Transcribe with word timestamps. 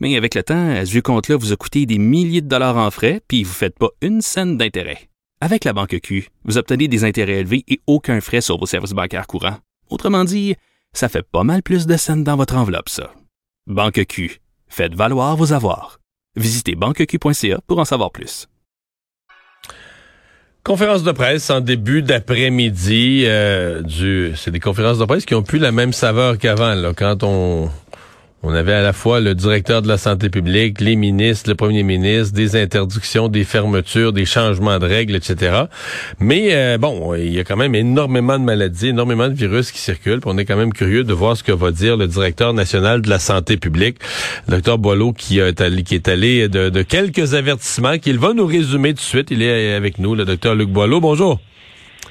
Mais 0.00 0.16
avec 0.16 0.34
le 0.34 0.42
temps, 0.42 0.84
ce 0.84 0.90
vieux 0.90 1.02
compte-là 1.02 1.36
vous 1.36 1.52
a 1.52 1.56
coûté 1.56 1.84
des 1.86 1.98
milliers 1.98 2.40
de 2.40 2.48
dollars 2.48 2.78
en 2.78 2.90
frais, 2.90 3.20
puis 3.28 3.44
vous 3.44 3.50
ne 3.50 3.54
faites 3.54 3.78
pas 3.78 3.90
une 4.00 4.22
scène 4.22 4.56
d'intérêt. 4.56 5.10
Avec 5.42 5.64
la 5.64 5.72
Banque 5.72 5.98
Q, 6.02 6.28
vous 6.44 6.58
obtenez 6.58 6.88
des 6.88 7.04
intérêts 7.04 7.40
élevés 7.40 7.64
et 7.68 7.80
aucun 7.86 8.20
frais 8.20 8.40
sur 8.40 8.58
vos 8.58 8.66
services 8.66 8.92
bancaires 8.92 9.26
courants. 9.26 9.58
Autrement 9.90 10.24
dit, 10.24 10.54
ça 10.92 11.08
fait 11.08 11.22
pas 11.22 11.44
mal 11.44 11.62
plus 11.62 11.86
de 11.86 11.96
scènes 11.96 12.24
dans 12.24 12.36
votre 12.36 12.56
enveloppe, 12.56 12.88
ça. 12.88 13.12
Banque 13.66 14.04
Q. 14.06 14.40
Faites 14.68 14.94
valoir 14.94 15.36
vos 15.36 15.52
avoirs. 15.52 16.00
Visitez 16.36 16.74
banqueq.ca 16.74 17.60
pour 17.66 17.78
en 17.78 17.84
savoir 17.84 18.10
plus. 18.10 18.48
Conférence 20.62 21.02
de 21.02 21.12
presse 21.12 21.48
en 21.50 21.60
début 21.60 22.02
d'après-midi. 22.02 23.24
Euh, 23.24 23.80
du, 23.82 24.32
c'est 24.36 24.50
des 24.50 24.60
conférences 24.60 24.98
de 24.98 25.04
presse 25.06 25.24
qui 25.24 25.34
ont 25.34 25.42
plus 25.42 25.58
la 25.58 25.72
même 25.72 25.92
saveur 25.92 26.38
qu'avant. 26.38 26.74
Là, 26.74 26.92
quand 26.94 27.22
on 27.22 27.70
on 28.42 28.54
avait 28.54 28.72
à 28.72 28.82
la 28.82 28.92
fois 28.92 29.20
le 29.20 29.34
directeur 29.34 29.82
de 29.82 29.88
la 29.88 29.98
santé 29.98 30.30
publique, 30.30 30.80
les 30.80 30.96
ministres, 30.96 31.50
le 31.50 31.54
premier 31.54 31.82
ministre, 31.82 32.34
des 32.34 32.56
interdictions, 32.56 33.28
des 33.28 33.44
fermetures, 33.44 34.12
des 34.12 34.24
changements 34.24 34.78
de 34.78 34.86
règles, 34.86 35.14
etc. 35.14 35.64
Mais 36.20 36.54
euh, 36.54 36.78
bon, 36.78 37.14
il 37.14 37.32
y 37.32 37.38
a 37.38 37.44
quand 37.44 37.56
même 37.56 37.74
énormément 37.74 38.38
de 38.38 38.44
maladies, 38.44 38.88
énormément 38.88 39.28
de 39.28 39.34
virus 39.34 39.70
qui 39.72 39.78
circulent. 39.78 40.20
on 40.24 40.38
est 40.38 40.46
quand 40.46 40.56
même 40.56 40.72
curieux 40.72 41.04
de 41.04 41.12
voir 41.12 41.36
ce 41.36 41.42
que 41.42 41.52
va 41.52 41.70
dire 41.70 41.98
le 41.98 42.06
directeur 42.06 42.54
national 42.54 43.02
de 43.02 43.10
la 43.10 43.18
santé 43.18 43.58
publique, 43.58 43.98
le 44.48 44.56
docteur 44.56 44.78
Boileau, 44.78 45.12
qui, 45.12 45.38
est 45.38 46.08
allé, 46.08 46.48
de 46.48 46.82
quelques 46.82 47.34
avertissements 47.34 47.98
qu'il 47.98 48.18
va 48.18 48.32
nous 48.32 48.46
résumer 48.46 48.90
tout 48.90 48.96
de 48.96 49.00
suite. 49.00 49.30
Il 49.30 49.42
est 49.42 49.74
avec 49.74 49.98
nous, 49.98 50.14
le 50.14 50.24
docteur 50.24 50.54
Luc 50.54 50.70
Boileau. 50.70 51.00
Bonjour. 51.00 51.40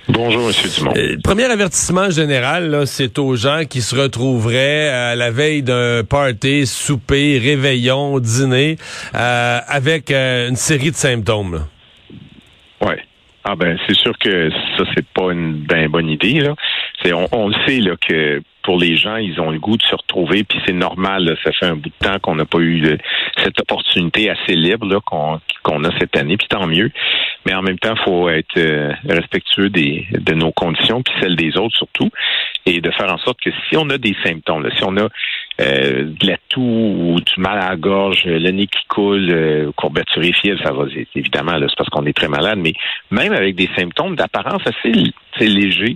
Bonjour, 0.09 0.49
M. 0.49 0.55
Dumont. 0.75 0.93
Euh, 0.97 1.17
premier 1.23 1.43
avertissement 1.45 2.09
général, 2.09 2.87
c'est 2.87 3.19
aux 3.19 3.35
gens 3.35 3.63
qui 3.69 3.81
se 3.81 3.95
retrouveraient 3.95 4.89
à 4.89 5.15
la 5.15 5.29
veille 5.29 5.61
d'un 5.61 6.03
party, 6.03 6.65
souper, 6.65 7.37
réveillon, 7.37 8.19
dîner, 8.19 8.77
euh, 9.13 9.59
avec 9.67 10.09
euh, 10.09 10.49
une 10.49 10.55
série 10.55 10.89
de 10.89 10.95
symptômes. 10.95 11.65
Oui. 12.81 12.95
Ah 13.51 13.55
ben 13.55 13.79
c'est 13.87 13.97
sûr 13.97 14.15
que 14.19 14.51
ça 14.77 14.83
c'est 14.93 15.07
pas 15.07 15.31
une 15.31 15.53
ben 15.53 15.89
bonne 15.89 16.07
idée 16.07 16.39
là. 16.39 16.53
C'est 17.01 17.13
on, 17.13 17.47
le 17.47 17.55
sait 17.65 17.79
là 17.79 17.95
que 17.95 18.43
pour 18.61 18.77
les 18.77 18.95
gens, 18.95 19.15
ils 19.15 19.41
ont 19.41 19.49
le 19.49 19.57
goût 19.57 19.75
de 19.75 19.81
se 19.81 19.95
retrouver, 19.95 20.43
puis 20.43 20.59
c'est 20.67 20.73
normal. 20.73 21.35
ça 21.43 21.51
fait 21.53 21.65
un 21.65 21.75
bout 21.75 21.89
de 21.89 22.07
temps 22.07 22.19
qu'on 22.19 22.35
n'a 22.35 22.45
pas 22.45 22.59
eu 22.59 22.95
cette 23.37 23.59
opportunité 23.59 24.29
assez 24.29 24.53
libre 24.55 24.99
qu'on 25.03 25.39
qu'on 25.63 25.83
a 25.83 25.97
cette 25.97 26.15
année, 26.15 26.37
puis 26.37 26.47
tant 26.47 26.67
mieux. 26.67 26.91
Mais 27.47 27.55
en 27.55 27.63
même 27.63 27.79
temps, 27.79 27.95
faut 28.05 28.29
être 28.29 28.57
euh, 28.57 28.93
respectueux 29.07 29.71
des, 29.71 30.05
de 30.11 30.33
nos 30.35 30.51
conditions, 30.51 31.01
puis 31.01 31.15
celles 31.19 31.35
des 31.35 31.57
autres 31.57 31.75
surtout, 31.75 32.11
et 32.67 32.81
de 32.81 32.91
faire 32.91 33.11
en 33.11 33.17
sorte 33.17 33.39
que 33.41 33.49
si 33.49 33.77
on 33.77 33.89
a 33.89 33.97
des 33.97 34.15
symptômes, 34.23 34.61
là, 34.61 34.69
si 34.77 34.83
on 34.83 34.95
a 34.97 35.07
euh, 35.59 36.05
de 36.05 36.27
la 36.27 36.37
toux 36.49 36.61
ou 36.61 37.19
du 37.19 37.33
mal 37.37 37.59
à 37.59 37.69
la 37.69 37.75
gorge, 37.75 38.23
le 38.25 38.51
nez 38.51 38.67
qui 38.67 38.85
coule, 38.87 39.29
euh, 39.29 39.71
courbature 39.75 40.23
fièvre, 40.35 40.61
ça 40.63 40.71
va 40.71 40.85
évidemment, 41.15 41.57
c'est 41.59 41.75
parce 41.77 41.89
qu'on 41.89 42.05
est 42.05 42.15
très 42.15 42.27
malade, 42.27 42.59
mais 42.59 42.73
même 43.11 43.33
avec 43.33 43.55
des 43.55 43.69
symptômes 43.77 44.15
d'apparence 44.15 44.61
assez, 44.65 45.11
assez 45.33 45.47
légers, 45.47 45.95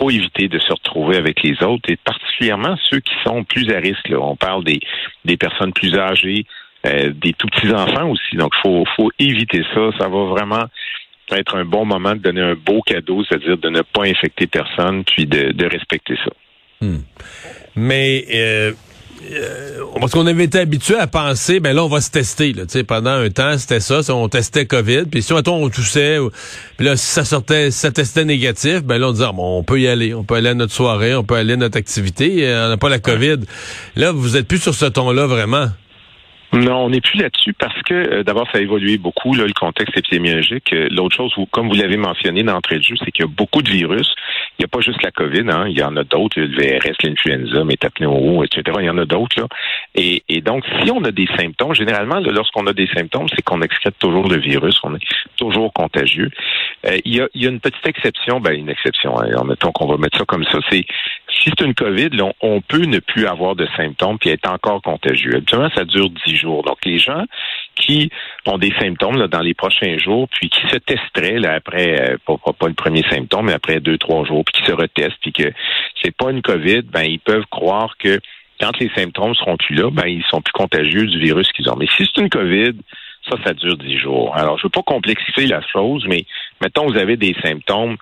faut 0.00 0.10
éviter 0.10 0.48
de 0.48 0.58
se 0.58 0.72
retrouver 0.72 1.16
avec 1.16 1.42
les 1.42 1.62
autres, 1.62 1.90
et 1.90 1.96
particulièrement 1.96 2.76
ceux 2.88 3.00
qui 3.00 3.14
sont 3.24 3.44
plus 3.44 3.70
à 3.70 3.78
risque. 3.78 4.10
On 4.10 4.36
parle 4.36 4.64
des, 4.64 4.80
des 5.24 5.36
personnes 5.36 5.72
plus 5.72 5.94
âgées, 5.94 6.46
euh, 6.86 7.10
des 7.14 7.34
tout 7.34 7.46
petits 7.48 7.72
enfants 7.72 8.08
aussi. 8.08 8.36
Donc, 8.36 8.52
faut, 8.62 8.84
faut 8.96 9.10
éviter 9.18 9.62
ça. 9.74 9.90
Ça 9.98 10.08
va 10.08 10.24
vraiment 10.24 10.64
être 11.32 11.56
un 11.56 11.64
bon 11.64 11.84
moment 11.84 12.14
de 12.14 12.20
donner 12.20 12.40
un 12.40 12.54
beau 12.54 12.80
cadeau, 12.82 13.22
c'est-à-dire 13.24 13.58
de 13.58 13.68
ne 13.68 13.82
pas 13.82 14.04
infecter 14.04 14.46
personne, 14.46 15.04
puis 15.04 15.26
de, 15.26 15.52
de 15.52 15.66
respecter 15.66 16.16
ça. 16.16 16.30
Hmm. 16.80 17.02
Mais 17.76 18.24
euh, 18.32 18.72
euh, 19.32 19.84
parce 20.00 20.12
qu'on 20.12 20.26
avait 20.26 20.44
été 20.44 20.58
habitué 20.58 20.96
à 20.96 21.06
penser, 21.06 21.60
ben 21.60 21.74
là, 21.74 21.84
on 21.84 21.88
va 21.88 22.00
se 22.00 22.10
tester. 22.10 22.52
Là, 22.52 22.64
pendant 22.86 23.10
un 23.10 23.30
temps, 23.30 23.56
c'était 23.58 23.80
ça, 23.80 24.00
on 24.14 24.28
testait 24.28 24.66
COVID. 24.66 25.04
Puis 25.10 25.22
si, 25.22 25.34
mettons, 25.34 25.62
on 25.62 25.68
toussait, 25.68 26.18
puis 26.76 26.86
là, 26.86 26.96
si 26.96 27.06
ça 27.06 27.24
sortait, 27.24 27.70
ça 27.70 27.90
testait 27.90 28.24
négatif, 28.24 28.82
ben 28.82 28.98
là, 28.98 29.08
on 29.08 29.12
disait, 29.12 29.26
ah, 29.28 29.32
bon, 29.32 29.58
on 29.58 29.62
peut 29.62 29.80
y 29.80 29.88
aller. 29.88 30.14
On 30.14 30.24
peut 30.24 30.34
aller 30.34 30.48
à 30.48 30.54
notre 30.54 30.72
soirée, 30.72 31.14
on 31.14 31.24
peut 31.24 31.34
aller 31.34 31.52
à 31.52 31.56
notre 31.56 31.76
activité. 31.76 32.48
Euh, 32.48 32.66
on 32.66 32.68
n'a 32.70 32.76
pas 32.76 32.88
la 32.88 32.98
COVID. 32.98 33.40
Là, 33.96 34.12
vous 34.12 34.36
êtes 34.36 34.48
plus 34.48 34.58
sur 34.58 34.74
ce 34.74 34.86
ton-là, 34.86 35.26
vraiment. 35.26 35.68
Non, 36.52 36.86
on 36.86 36.90
n'est 36.90 37.00
plus 37.00 37.18
là-dessus 37.18 37.52
parce 37.52 37.80
que 37.82 37.94
euh, 37.94 38.22
d'abord, 38.24 38.48
ça 38.50 38.58
a 38.58 38.60
évolué 38.60 38.98
beaucoup, 38.98 39.34
là, 39.34 39.46
le 39.46 39.52
contexte 39.52 39.96
épidémiologique. 39.96 40.72
Euh, 40.72 40.88
l'autre 40.90 41.16
chose, 41.16 41.32
comme 41.52 41.68
vous 41.68 41.76
l'avez 41.76 41.96
mentionné 41.96 42.42
d'entrée 42.42 42.78
de 42.78 42.82
jeu, 42.82 42.96
c'est 42.98 43.12
qu'il 43.12 43.24
y 43.24 43.28
a 43.28 43.30
beaucoup 43.30 43.62
de 43.62 43.70
virus. 43.70 44.12
Il 44.58 44.62
n'y 44.62 44.64
a 44.64 44.68
pas 44.68 44.80
juste 44.80 45.00
la 45.02 45.12
COVID, 45.12 45.48
hein, 45.48 45.66
il 45.68 45.78
y 45.78 45.82
en 45.82 45.96
a 45.96 46.02
d'autres, 46.02 46.40
le 46.40 46.48
VRS, 46.48 46.96
l'influenza, 47.04 47.62
métapneumo, 47.62 48.42
etc. 48.42 48.62
Il 48.80 48.86
y 48.86 48.90
en 48.90 48.98
a 48.98 49.04
d'autres. 49.04 49.40
Là. 49.40 49.46
Et, 49.94 50.24
et, 50.28 50.40
donc, 50.40 50.64
si 50.82 50.90
on 50.90 51.04
a 51.04 51.12
des 51.12 51.28
symptômes, 51.38 51.74
généralement, 51.74 52.18
lorsqu'on 52.18 52.66
a 52.66 52.72
des 52.72 52.88
symptômes, 52.88 53.28
c'est 53.28 53.42
qu'on 53.42 53.62
excrète 53.62 53.98
toujours 54.00 54.28
le 54.28 54.38
virus, 54.38 54.80
on 54.82 54.96
est 54.96 55.06
toujours 55.36 55.72
contagieux. 55.72 56.30
Euh, 56.86 56.98
il, 57.04 57.14
y 57.14 57.20
a, 57.20 57.28
il, 57.34 57.42
y 57.42 57.46
a, 57.46 57.50
une 57.50 57.60
petite 57.60 57.86
exception, 57.86 58.40
ben 58.40 58.58
une 58.58 58.68
exception, 58.68 59.18
hein, 59.20 59.44
mettons 59.46 59.70
qu'on 59.70 59.86
va 59.86 59.96
mettre 59.98 60.18
ça 60.18 60.24
comme 60.24 60.44
ça, 60.44 60.58
c'est 60.68 60.84
si 61.42 61.50
c'est 61.50 61.64
une 61.64 61.74
COVID, 61.74 62.10
on, 62.42 62.60
peut 62.60 62.84
ne 62.84 62.98
plus 62.98 63.26
avoir 63.26 63.56
de 63.56 63.66
symptômes 63.76 64.18
puis 64.18 64.30
être 64.30 64.48
encore 64.48 64.82
contagieux. 64.82 65.36
Habituellement, 65.36 65.70
ça 65.74 65.84
dure 65.84 66.10
dix 66.26 66.36
jours. 66.36 66.62
Donc, 66.62 66.78
les 66.84 66.98
gens 66.98 67.24
qui 67.76 68.10
ont 68.46 68.58
des 68.58 68.72
symptômes 68.78 69.16
là, 69.16 69.26
dans 69.26 69.40
les 69.40 69.54
prochains 69.54 69.96
jours, 69.98 70.28
puis 70.28 70.50
qui 70.50 70.60
se 70.68 70.76
testeraient 70.76 71.38
là, 71.38 71.54
après, 71.54 72.12
euh, 72.12 72.16
pas, 72.26 72.52
pas, 72.52 72.68
le 72.68 72.74
premier 72.74 73.02
symptôme, 73.10 73.46
mais 73.46 73.54
après 73.54 73.80
deux, 73.80 73.96
trois 73.96 74.24
jours, 74.24 74.44
puis 74.44 74.60
qui 74.60 74.70
se 74.70 74.76
retestent, 74.76 75.18
puis 75.22 75.32
que 75.32 75.50
c'est 76.02 76.14
pas 76.14 76.30
une 76.30 76.42
COVID, 76.42 76.82
ben 76.82 77.04
ils 77.04 77.20
peuvent 77.20 77.46
croire 77.50 77.96
que 77.98 78.20
quand 78.60 78.78
les 78.78 78.90
symptômes 78.94 79.34
seront 79.34 79.56
plus 79.56 79.74
là, 79.74 79.90
ben 79.90 80.06
ils 80.06 80.24
sont 80.24 80.42
plus 80.42 80.52
contagieux 80.52 81.06
du 81.06 81.18
virus 81.18 81.50
qu'ils 81.52 81.68
ont. 81.70 81.76
Mais 81.76 81.86
si 81.96 82.06
c'est 82.06 82.20
une 82.20 82.28
COVID, 82.28 82.72
ça, 83.28 83.36
ça 83.44 83.54
dure 83.54 83.76
dix 83.76 83.98
jours. 83.98 84.36
Alors, 84.36 84.58
je 84.58 84.64
veux 84.64 84.70
pas 84.70 84.82
complexifier 84.82 85.46
la 85.46 85.60
chose, 85.62 86.04
mais 86.08 86.24
mettons, 86.60 86.86
vous 86.86 86.98
avez 86.98 87.16
des 87.16 87.34
symptômes 87.42 87.96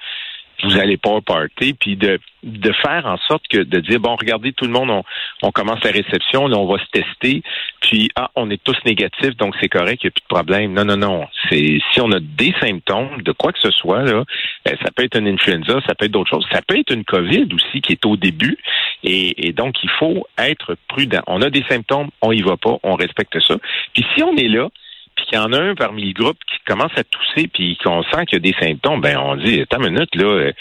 vous 0.63 0.77
allez 0.77 0.97
pas 0.97 1.11
au 1.11 1.21
party, 1.21 1.75
puis 1.75 1.97
de, 1.97 2.19
de 2.43 2.73
faire 2.73 3.07
en 3.07 3.17
sorte 3.19 3.47
que 3.49 3.59
de 3.59 3.81
dire 3.81 4.01
bon, 4.01 4.17
regardez, 4.17 4.53
tout 4.53 4.65
le 4.65 4.73
monde, 4.73 4.91
on, 4.91 5.03
on 5.43 5.51
commence 5.51 5.83
la 5.85 5.91
réception, 5.91 6.49
là, 6.49 6.57
on 6.57 6.67
va 6.67 6.79
se 6.79 6.91
tester, 6.91 7.43
puis 7.81 8.11
ah, 8.17 8.31
on 8.35 8.51
est 8.51 8.63
tous 8.63 8.77
négatifs, 8.85 9.37
donc 9.37 9.55
c'est 9.61 9.69
correct, 9.69 10.01
il 10.03 10.07
n'y 10.07 10.09
a 10.09 10.13
plus 10.13 10.23
de 10.23 10.35
problème. 10.35 10.73
Non, 10.73 10.85
non, 10.85 10.97
non. 10.97 11.29
C'est 11.49 11.79
si 11.93 12.01
on 12.01 12.11
a 12.13 12.21
des 12.21 12.55
symptômes 12.61 13.23
de 13.23 13.33
quoi 13.33 13.53
que 13.53 13.61
ce 13.61 13.71
soit, 13.71 14.03
là, 14.03 14.25
ben, 14.65 14.77
ça 14.83 14.91
peut 14.95 15.05
être 15.05 15.19
une 15.19 15.29
influenza, 15.29 15.81
ça 15.87 15.95
peut 15.95 16.07
être 16.07 16.13
d'autres 16.13 16.31
choses. 16.31 16.47
Ça 16.53 16.61
peut 16.63 16.79
être 16.79 16.93
une 16.93 17.05
COVID 17.05 17.49
aussi 17.55 17.81
qui 17.81 17.93
est 17.93 18.05
au 18.07 18.17
début. 18.17 18.59
Et, 19.05 19.49
et 19.49 19.53
donc, 19.53 19.77
il 19.83 19.91
faut 19.91 20.27
être 20.39 20.77
prudent. 20.89 21.23
On 21.27 21.43
a 21.43 21.51
des 21.51 21.65
symptômes, 21.69 22.09
on 22.21 22.33
y 22.33 22.43
va 22.43 22.57
pas, 22.57 22.79
on 22.83 22.95
respecte 22.95 23.39
ça. 23.41 23.57
Puis 23.95 24.05
si 24.15 24.23
on 24.23 24.37
est 24.37 24.49
là, 24.49 24.69
puis 25.19 25.27
qu'il 25.27 25.39
y 25.39 25.43
en 25.43 25.53
a 25.53 25.61
un 25.61 25.75
parmi 25.75 26.05
le 26.05 26.13
groupe 26.13 26.39
qui 26.47 26.59
commence 26.65 26.93
à 26.97 27.03
tousser, 27.03 27.49
puis 27.53 27.77
qu'on 27.83 28.05
sent 28.05 28.27
qu'il 28.27 28.45
y 28.45 28.49
a 28.49 28.53
des 28.53 28.59
symptômes, 28.61 29.01
ben 29.01 29.19
on 29.19 29.35
dit, 29.35 29.61
attends 29.61 29.83
une 29.83 29.95
minute, 29.95 30.15
là, 30.15 30.25
euh, 30.25 30.53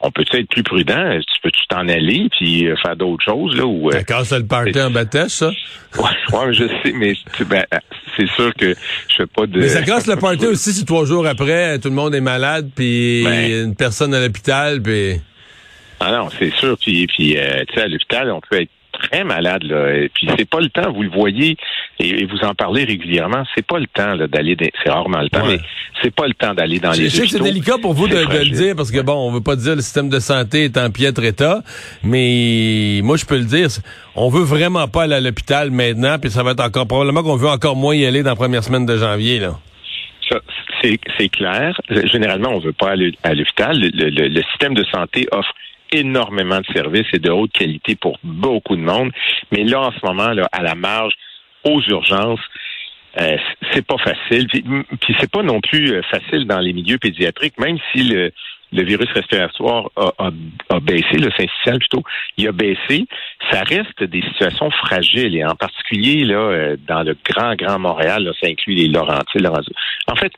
on 0.00 0.10
peut 0.10 0.24
être 0.32 0.48
plus 0.48 0.62
prudent? 0.62 1.18
Tu 1.20 1.40
peux-tu 1.42 1.66
t'en 1.68 1.88
aller 1.88 2.28
puis 2.30 2.66
euh, 2.66 2.76
faire 2.76 2.96
d'autres 2.96 3.24
choses? 3.24 3.56
Là, 3.56 3.64
ou, 3.64 3.90
euh, 3.90 4.02
casse 4.02 4.32
le 4.32 4.46
party 4.46 4.82
en 4.82 4.90
bâtisse, 4.90 5.34
ça? 5.34 5.48
ouais, 5.98 6.52
je 6.52 6.66
sais, 6.66 6.92
mais 6.92 7.14
ben, 7.48 7.64
c'est 8.16 8.28
sûr 8.28 8.52
que 8.54 8.74
je 9.08 9.16
fais 9.16 9.26
pas 9.26 9.46
de... 9.46 9.60
Mais 9.60 9.68
ça 9.68 9.82
casse 9.82 10.06
le 10.06 10.16
party 10.16 10.46
aussi 10.48 10.72
si 10.72 10.84
trois 10.84 11.06
jours 11.06 11.26
après, 11.26 11.78
tout 11.78 11.88
le 11.88 11.94
monde 11.94 12.14
est 12.14 12.20
malade, 12.20 12.70
puis 12.74 13.24
ben. 13.24 13.68
une 13.68 13.76
personne 13.76 14.12
à 14.12 14.20
l'hôpital, 14.20 14.82
puis... 14.82 15.20
Ah 16.00 16.10
non, 16.10 16.28
c'est 16.36 16.52
sûr. 16.54 16.76
Puis, 16.78 17.06
puis 17.06 17.38
euh, 17.38 17.62
tu 17.68 17.74
sais, 17.74 17.82
à 17.82 17.88
l'hôpital, 17.88 18.30
on 18.32 18.40
peut 18.40 18.60
être 18.60 18.70
très 19.02 19.24
malade. 19.24 19.64
Là. 19.64 19.94
Et 19.94 20.08
puis 20.08 20.28
c'est 20.36 20.48
pas 20.48 20.60
le 20.60 20.68
temps, 20.68 20.92
vous 20.92 21.02
le 21.02 21.10
voyez, 21.10 21.56
et, 21.98 22.24
vous 22.24 22.38
en 22.42 22.54
parlez 22.54 22.84
régulièrement, 22.84 23.44
c'est 23.54 23.66
pas 23.66 23.78
le 23.78 23.86
temps 23.86 24.16
d'aller, 24.16 24.56
c'est 24.82 24.90
rarement 24.90 25.20
le 25.20 25.28
temps, 25.28 25.46
mais 25.46 25.58
c'est 26.02 26.14
pas 26.14 26.26
le 26.26 26.34
temps 26.34 26.54
d'aller 26.54 26.78
dans 26.78 26.92
les 26.92 27.08
Je 27.08 27.16
sais 27.16 27.22
que 27.22 27.28
c'est 27.28 27.40
délicat 27.40 27.78
pour 27.80 27.94
vous 27.94 28.08
de, 28.08 28.16
le 28.16 28.50
dire, 28.50 28.74
parce 28.76 28.90
que 28.90 29.00
bon, 29.00 29.14
on 29.14 29.32
veut 29.32 29.42
pas 29.42 29.56
dire 29.56 29.74
le 29.74 29.82
système 29.82 30.08
de 30.08 30.18
santé 30.18 30.64
est 30.64 30.76
en 30.78 30.90
piètre 30.90 31.22
état, 31.24 31.62
mais 32.02 33.00
moi 33.02 33.16
je 33.16 33.26
peux 33.26 33.38
le 33.38 33.44
dire, 33.44 33.68
on 34.16 34.28
veut 34.28 34.44
vraiment 34.44 34.88
pas 34.88 35.04
aller 35.04 35.14
à 35.14 35.20
l'hôpital 35.20 35.70
maintenant, 35.70 36.18
puis 36.18 36.30
ça 36.30 36.42
va 36.42 36.52
être 36.52 36.64
encore, 36.64 36.86
probablement 36.86 37.22
qu'on 37.22 37.36
veut 37.36 37.48
encore 37.48 37.76
moins 37.76 37.94
y 37.94 38.06
aller 38.06 38.22
dans 38.22 38.30
la 38.30 38.36
première 38.36 38.64
semaine 38.64 38.86
de 38.86 38.96
janvier, 38.96 39.38
là. 39.38 39.58
c'est 40.82 41.28
clair. 41.28 41.80
Généralement, 42.12 42.50
on 42.50 42.58
veut 42.58 42.72
pas 42.72 42.90
aller 42.90 43.12
à 43.22 43.34
l'hôpital. 43.34 43.78
le 43.78 44.42
système 44.50 44.74
de 44.74 44.84
santé 44.84 45.28
offre 45.32 45.52
énormément 45.92 46.60
de 46.60 46.66
services 46.74 47.06
et 47.12 47.18
de 47.18 47.30
haute 47.30 47.52
qualité 47.52 47.96
pour 47.96 48.18
beaucoup 48.24 48.76
de 48.76 48.82
monde. 48.82 49.12
Mais 49.50 49.64
là, 49.64 49.80
en 49.80 49.92
ce 49.92 50.04
moment, 50.04 50.32
là, 50.32 50.48
à 50.52 50.62
la 50.62 50.74
marge, 50.74 51.14
aux 51.64 51.80
urgences, 51.82 52.40
Euh, 53.20 53.36
c'est 53.72 53.86
pas 53.86 53.98
facile. 53.98 54.46
Puis, 54.48 54.64
puis 55.00 55.14
c'est 55.20 55.30
pas 55.30 55.42
non 55.42 55.60
plus 55.60 55.92
euh, 55.92 56.02
facile 56.10 56.46
dans 56.46 56.60
les 56.60 56.72
milieux 56.72 56.98
pédiatriques, 56.98 57.58
même 57.58 57.76
si 57.92 58.04
le, 58.04 58.32
virus 58.72 59.10
respiratoire 59.12 59.90
a, 59.96 60.80
baissé, 60.80 61.18
le 61.18 61.30
syncytial 61.32 61.78
plutôt, 61.78 62.02
il 62.38 62.48
a 62.48 62.52
baissé, 62.52 63.06
ça 63.50 63.64
reste 63.64 64.02
des 64.02 64.22
situations 64.22 64.70
fragiles. 64.70 65.36
Et 65.36 65.44
en 65.44 65.54
particulier, 65.54 66.24
là, 66.24 66.36
euh, 66.36 66.76
dans 66.88 67.02
le 67.02 67.14
grand, 67.22 67.54
grand 67.54 67.78
Montréal, 67.78 68.24
là, 68.24 68.32
ça 68.40 68.48
inclut 68.48 68.74
les 68.74 68.88
Laurentides, 68.88 69.46
En 70.06 70.16
fait, 70.16 70.32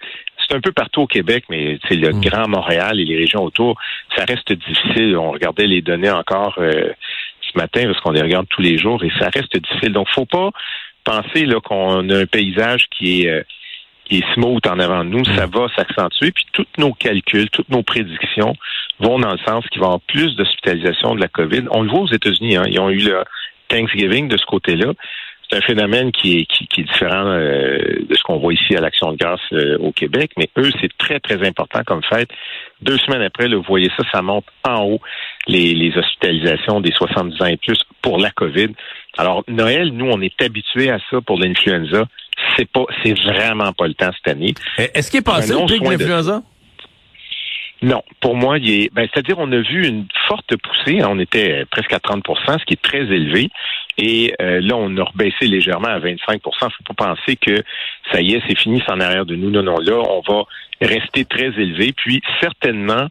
c'est 0.47 0.55
un 0.55 0.61
peu 0.61 0.73
partout 0.73 1.03
au 1.03 1.07
Québec, 1.07 1.45
mais 1.49 1.79
c'est 1.89 1.97
le 1.97 2.13
mm. 2.13 2.21
Grand 2.21 2.49
Montréal 2.49 3.01
et 3.01 3.05
les 3.05 3.17
régions 3.17 3.43
autour, 3.43 3.79
ça 4.17 4.25
reste 4.25 4.53
difficile. 4.53 5.17
On 5.17 5.31
regardait 5.31 5.67
les 5.67 5.83
données 5.83 6.11
encore 6.11 6.55
euh, 6.59 6.93
ce 7.41 7.59
matin 7.59 7.85
parce 7.87 8.01
qu'on 8.01 8.13
les 8.13 8.23
regarde 8.23 8.47
tous 8.49 8.63
les 8.63 8.79
jours 8.79 9.03
et 9.05 9.11
ça 9.19 9.29
reste 9.33 9.57
difficile. 9.57 9.93
Donc, 9.93 10.09
faut 10.09 10.27
pas 10.27 10.51
penser 11.05 11.45
là 11.47 11.61
qu'on 11.61 12.09
a 12.11 12.19
un 12.19 12.27
paysage 12.27 12.87
qui 12.91 13.23
est 13.23 13.29
euh, 13.29 13.43
qui 14.05 14.19
est 14.19 14.35
smooth 14.35 14.67
en 14.67 14.79
avant 14.79 15.05
de 15.05 15.11
nous, 15.11 15.25
ça 15.25 15.47
va 15.47 15.67
s'accentuer. 15.75 16.31
Puis 16.31 16.45
tous 16.53 16.67
nos 16.79 16.93
calculs, 16.93 17.49
toutes 17.51 17.71
nos 17.71 17.83
prédictions 17.83 18.55
vont 19.01 19.19
dans 19.19 19.33
le 19.33 19.39
sens 19.39 19.67
qu'il 19.69 19.81
va 19.81 19.87
y 19.87 19.89
avoir 19.89 20.01
plus 20.01 20.37
d'hospitalisation 20.37 21.15
de 21.15 21.21
la 21.21 21.29
COVID. 21.29 21.65
On 21.71 21.83
le 21.83 21.91
voit 21.91 22.01
aux 22.01 22.13
États-Unis, 22.13 22.57
hein, 22.57 22.65
ils 22.67 22.79
ont 22.79 22.91
eu 22.91 22.99
le 22.99 23.25
Thanksgiving 23.69 24.29
de 24.29 24.37
ce 24.37 24.45
côté-là. 24.45 24.93
C'est 25.49 25.59
un 25.59 25.61
phénomène 25.61 26.11
qui 26.11 26.39
est, 26.39 26.47
qui, 26.47 26.81
est 26.81 26.85
différent 26.85 27.27
euh, 27.27 27.79
de 28.09 28.15
ce 28.15 28.23
qu'on 28.23 28.39
voit 28.39 28.55
ici 28.55 28.75
à 28.77 28.81
l'Action 28.81 29.13
de 29.13 29.17
grâce 29.17 29.41
euh, 29.53 29.77
au 29.79 29.93
Québec, 29.93 30.33
mais 30.39 30.49
eux, 30.59 30.71
c'est 30.81 30.91
très, 30.97 31.21
très 31.21 31.47
important 31.47 31.83
comme 31.87 32.03
fait. 32.03 32.29
Deux 32.81 32.99
semaines 32.99 33.23
après, 33.23 33.49
vous 33.49 33.63
voyez 33.63 33.91
ça, 33.97 34.05
ça 34.13 34.23
monte 34.23 34.47
en 34.67 34.85
haut, 34.85 35.01
les, 35.47 35.75
les 35.75 35.97
hospitalisations 35.97 36.81
des 36.81 36.93
70 36.93 37.43
ans 37.43 37.47
et 37.47 37.57
plus 37.57 37.79
pour 38.01 38.19
la 38.19 38.31
COVID. 38.31 38.71
Alors, 39.19 39.45
Noël, 39.49 39.91
nous, 39.93 40.07
on 40.07 40.21
est 40.21 40.41
habitués 40.43 40.91
à 40.91 40.99
ça 41.11 41.21
pour 41.21 41.39
l'influenza 41.39 42.07
c'est 42.57 42.69
pas, 42.71 42.85
c'est 43.03 43.15
vraiment 43.15 43.73
pas 43.73 43.87
le 43.87 43.95
temps 43.95 44.11
cette 44.13 44.35
année. 44.35 44.55
Est-ce 44.79 45.11
qu'il 45.11 45.21
est 45.21 45.23
passé 45.23 45.53
au 45.53 45.67
pic 45.67 45.83
de 45.83 45.91
l'influenza? 45.91 46.43
Non, 47.85 48.03
pour 48.21 48.35
moi, 48.35 48.57
il 48.59 48.71
est, 48.71 48.95
ben, 48.95 49.07
c'est-à-dire 49.13 49.39
on 49.39 49.53
a 49.53 49.61
vu 49.61 49.87
une 49.87 50.07
forte 50.27 50.57
poussée. 50.57 51.03
Hein, 51.03 51.09
on 51.11 51.19
était 51.19 51.67
presque 51.71 51.93
à 51.93 51.99
30 51.99 52.25
ce 52.27 52.65
qui 52.65 52.73
est 52.73 52.83
très 52.83 53.01
élevé. 53.01 53.51
Et 53.99 54.35
euh, 54.41 54.63
là, 54.63 54.75
on 54.77 54.97
a 54.97 55.05
rebaissé 55.05 55.47
légèrement 55.47 55.89
à 55.89 55.99
25 55.99 56.41
Il 56.47 56.51
faut 56.51 56.95
pas 56.95 57.15
penser 57.15 57.37
que 57.37 57.63
ça 58.11 58.23
y 58.23 58.33
est, 58.33 58.43
c'est 58.49 58.57
fini, 58.59 58.83
c'est 58.87 58.91
en 58.91 59.01
arrière 59.01 59.27
de 59.27 59.37
nous. 59.37 59.51
Non, 59.51 59.63
non, 59.63 59.77
là, 59.77 59.99
on 59.99 60.23
va 60.27 60.45
rester 60.81 61.27
très 61.27 61.49
élevé. 61.49 61.93
Puis 61.93 62.23
certainement, 62.41 63.09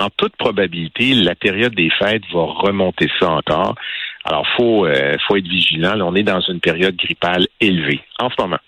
en 0.00 0.10
toute 0.10 0.34
probabilité, 0.34 1.14
la 1.14 1.36
période 1.36 1.76
des 1.76 1.90
fêtes 1.90 2.24
va 2.32 2.42
remonter 2.42 3.08
ça 3.20 3.30
encore. 3.30 3.76
Alors, 4.24 4.44
faut 4.56 4.84
euh, 4.84 5.14
faut 5.28 5.36
être 5.36 5.46
vigilant. 5.46 5.96
on 6.00 6.16
est 6.16 6.24
dans 6.24 6.40
une 6.40 6.58
période 6.58 6.96
grippale 6.96 7.46
élevée 7.60 8.00
en 8.18 8.30
ce 8.30 8.34
moment. 8.40 8.58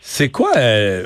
C'est 0.00 0.30
quoi 0.30 0.52
euh, 0.56 1.04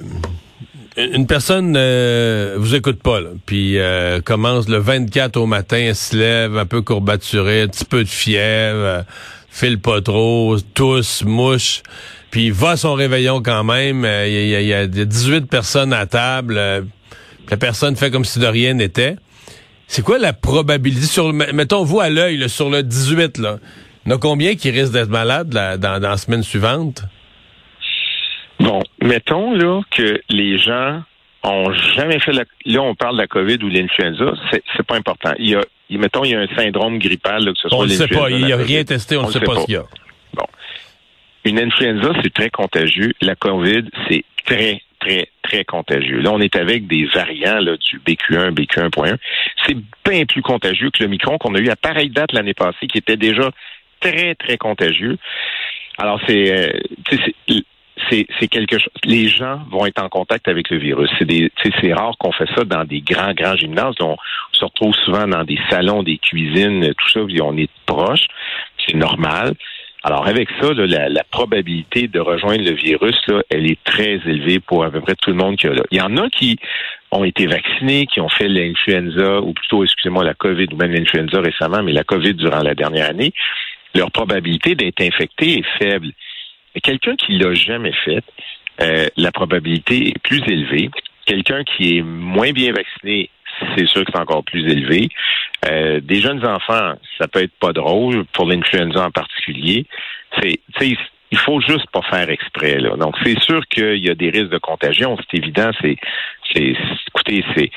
une 0.99 1.27
personne 1.27 1.75
euh, 1.77 2.57
vous 2.59 2.75
écoute 2.75 3.01
pas 3.01 3.21
puis 3.47 3.79
euh, 3.79 4.21
commence 4.21 4.69
le 4.69 4.79
24 4.79 5.37
au 5.37 5.47
matin, 5.47 5.95
se 5.95 6.17
lève 6.17 6.59
un 6.59 6.67
peu 6.67 6.83
courbaturé, 6.83 7.63
un 7.63 7.69
petit 7.69 7.85
peu 7.85 8.03
de 8.03 8.09
fièvre, 8.09 9.05
file 9.49 9.79
pas 9.81 10.01
trop, 10.01 10.57
tousse, 10.75 11.23
mouche, 11.25 11.83
puis 12.31 12.51
va 12.51 12.71
à 12.71 12.77
son 12.77 12.95
réveillon 12.95 13.43
quand 13.43 13.63
même. 13.63 14.05
Il 14.05 14.49
y, 14.49 14.75
a 14.75 14.87
18 14.87 15.47
personnes 15.47 15.93
à 15.93 16.07
table, 16.07 16.55
la 17.51 17.57
personne 17.57 17.95
fait 17.95 18.11
comme 18.11 18.25
si 18.25 18.41
de 18.41 18.47
rien 18.47 18.75
n'était. 18.75 19.17
C'est 19.87 20.03
quoi 20.03 20.19
la 20.19 20.33
probabilité 20.33 21.07
sur 21.07 21.33
mettons 21.33 21.85
vous 21.85 22.01
à 22.01 22.11
l'œil 22.11 22.49
sur 22.49 22.71
le 22.71 22.83
18 22.83 23.39
là, 23.39 23.59
il 24.05 24.11
y 24.11 24.13
en 24.13 24.17
a 24.17 24.19
combien 24.19 24.57
qui 24.57 24.71
risquent 24.71 24.93
d'être 24.93 25.11
malades 25.11 25.49
dans 25.49 26.03
la 26.03 26.17
semaine 26.17 26.43
suivante? 26.43 27.05
Bon, 28.61 28.81
mettons 29.01 29.55
là 29.55 29.83
que 29.91 30.21
les 30.31 30.59
gens 30.59 31.03
ont 31.45 31.73
jamais 31.95 32.19
fait 32.19 32.33
la. 32.33 32.45
Là, 32.65 32.83
on 32.83 32.95
parle 32.95 33.17
de 33.17 33.23
la 33.23 33.27
COVID 33.27 33.59
ou 33.63 33.71
de 33.71 33.79
l'influenza, 33.79 34.33
c'est, 34.51 34.63
c'est 34.77 34.87
pas 34.87 34.97
important. 34.97 35.33
Il 35.39 35.51
y 35.51 35.55
a, 35.55 35.61
mettons, 35.91 36.25
il 36.25 36.33
y 36.33 36.35
a 36.35 36.41
un 36.41 36.49
syndrome 36.57 36.99
grippal, 36.99 37.45
là, 37.45 37.53
que 37.53 37.59
ce 37.59 37.69
soit 37.69 37.79
On 37.79 37.85
ne 37.85 37.89
sait 37.89 38.09
pas, 38.09 38.31
il 38.31 38.45
n'y 38.45 38.53
a 38.53 38.57
rien 38.57 38.85
testé, 38.85 39.17
on 39.17 39.27
ne 39.27 39.31
sait, 39.31 39.41
pas, 39.41 39.57
ce 39.57 39.67
qu'il 39.67 39.75
y 39.75 39.79
a. 39.79 39.85
Bon. 40.35 40.47
Une 41.45 41.61
influenza, 41.61 42.13
c'est 42.23 42.33
très 42.33 42.51
contagieux. 42.51 43.13
La 43.21 43.37
COVID, 43.37 43.85
c'est 44.09 44.25
très, 44.45 44.83
très, 44.99 45.29
très 45.43 45.65
contagieux. 45.65 46.21
Là, 46.21 46.33
on 46.33 46.41
est 46.41 46.57
avec 46.57 46.89
des 46.89 47.07
variants 47.07 47.61
là, 47.61 47.77
du 47.77 48.01
BQ1, 48.01 48.51
BQ1.1. 48.51 49.17
C'est 49.67 49.77
bien 50.05 50.27
plus 50.27 50.43
contagieux 50.43 50.91
que 50.91 51.03
le 51.03 51.09
micron 51.09 51.39
qu'on 51.39 51.55
a 51.55 51.59
eu 51.59 51.69
à 51.69 51.77
pareille 51.77 52.11
date 52.11 52.33
l'année 52.33 52.55
passée, 52.55 52.89
qui 52.89 52.99
était 52.99 53.17
déjà 53.17 53.51
très, 54.01 54.35
très 54.35 54.59
contagieux. 54.59 55.17
Alors, 55.97 56.21
c'est, 56.27 56.53
euh, 56.53 56.73
c'est 57.09 57.65
quelque 58.49 58.79
chose. 58.79 58.93
Les 59.05 59.29
gens 59.29 59.61
vont 59.71 59.87
être 59.87 60.03
en 60.03 60.09
contact 60.09 60.49
avec 60.49 60.71
le 60.71 60.79
virus. 60.79 61.11
C'est 61.19 61.51
c'est 61.81 61.93
rare 61.93 62.15
qu'on 62.19 62.33
fait 62.33 62.49
ça 62.57 62.65
dans 62.65 62.85
des 62.85 63.01
grands 63.01 63.33
grands 63.33 63.57
gymnases. 63.57 63.95
On 64.01 64.17
se 64.53 64.65
retrouve 64.65 64.95
souvent 65.05 65.27
dans 65.27 65.45
des 65.45 65.59
salons, 65.71 66.03
des 66.03 66.19
cuisines, 66.19 66.93
tout 66.95 67.09
ça. 67.09 67.21
on 67.43 67.57
est 67.57 67.71
proche. 67.87 68.27
C'est 68.87 68.97
normal. 68.97 69.55
Alors 70.05 70.27
avec 70.27 70.49
ça, 70.61 70.73
la, 70.75 71.09
la, 71.09 71.25
probabilité 71.25 72.07
de 72.07 72.21
rejoindre 72.21 72.65
le 72.65 72.75
virus, 72.75 73.17
là, 73.27 73.43
elle 73.51 73.69
est 73.69 73.83
très 73.83 74.21
élevée 74.27 74.61
pour 74.61 74.85
à 74.85 74.91
peu 74.91 75.01
près 75.01 75.17
tout 75.17 75.31
le 75.31 75.37
monde 75.37 75.57
qui 75.57 75.67
a 75.67 75.71
là. 75.71 75.83
Il 75.91 75.99
y 75.99 76.01
en 76.01 76.17
a 76.17 76.31
qui 76.31 76.57
ont 77.11 77.25
été 77.25 77.47
vaccinés, 77.47 78.07
qui 78.07 78.21
ont 78.21 78.29
fait 78.29 78.49
l'influenza, 78.49 79.41
ou 79.41 79.53
plutôt, 79.53 79.83
excusez-moi, 79.83 80.25
la 80.25 80.35
COVID, 80.35 80.69
ou 80.73 80.77
même 80.77 80.93
l'influenza 80.93 81.41
récemment, 81.41 81.83
mais 81.83 81.93
la 81.93 82.05
COVID 82.05 82.35
durant 82.35 82.63
la 82.63 82.75
dernière 82.75 83.11
année. 83.11 83.33
Leur 83.95 84.11
probabilité 84.11 84.75
d'être 84.75 85.01
infecté 85.01 85.59
est 85.59 85.79
faible. 85.79 86.13
Quelqu'un 86.83 87.17
qui 87.17 87.39
l'a 87.39 87.55
jamais 87.55 87.93
fait, 88.05 88.23
euh, 88.81 89.07
la 89.17 89.33
probabilité 89.33 90.09
est 90.09 90.19
plus 90.23 90.43
élevée. 90.47 90.91
Quelqu'un 91.27 91.65
qui 91.65 91.99
est 91.99 92.03
moins 92.03 92.53
bien 92.53 92.73
vacciné, 92.73 93.31
c'est 93.77 93.87
sûr 93.87 94.05
que 94.05 94.13
c'est 94.13 94.21
encore 94.21 94.45
plus 94.45 94.65
élevé. 94.71 95.09
Euh, 95.69 96.01
des 96.01 96.21
jeunes 96.21 96.45
enfants, 96.47 96.95
ça 97.19 97.27
peut 97.27 97.43
être 97.43 97.59
pas 97.59 97.73
drôle 97.73 98.25
pour 98.27 98.47
l'influenza 98.47 99.05
en 99.05 99.11
particulier. 99.11 99.87
C'est, 100.41 100.61
il 100.81 101.39
faut 101.39 101.61
juste 101.61 101.91
pas 101.93 102.03
faire 102.03 102.31
exprès 102.31 102.79
là. 102.79 102.97
Donc 102.97 103.17
c'est 103.25 103.39
sûr 103.41 103.67
qu'il 103.67 103.99
y 103.99 104.11
a 104.11 104.15
des 104.15 104.31
risques 104.31 104.51
de 104.51 104.59
contagion, 104.59 105.17
c'est 105.17 105.39
évident. 105.39 105.71
C'est, 105.81 105.97
c'est, 106.53 106.75
écoutez, 107.09 107.45
c'est, 107.57 107.71